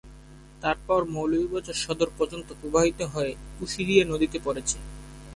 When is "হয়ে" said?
3.13-3.31